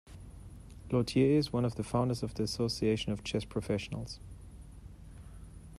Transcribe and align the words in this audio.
Lautier 0.89 1.37
is 1.37 1.53
one 1.53 1.63
of 1.63 1.75
the 1.75 1.83
founders 1.83 2.23
of 2.23 2.33
the 2.33 2.41
Association 2.41 3.11
of 3.11 3.23
Chess 3.23 3.45
Professionals. 3.45 4.19